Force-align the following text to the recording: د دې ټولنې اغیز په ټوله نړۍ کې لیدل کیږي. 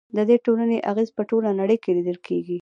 د 0.15 0.19
دې 0.29 0.37
ټولنې 0.45 0.77
اغیز 0.91 1.09
په 1.17 1.21
ټوله 1.29 1.49
نړۍ 1.59 1.77
کې 1.83 1.95
لیدل 1.97 2.17
کیږي. 2.27 2.57